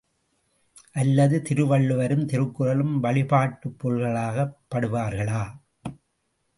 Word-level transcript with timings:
அல்லது 0.95 1.41
திருவள்ளுவரும் 1.41 2.25
திருக்குறளும் 2.25 2.99
வழிபாட்டுப் 2.99 3.77
பொருள்களாக்கப் 3.79 4.57
படுவார்களா? 4.75 5.43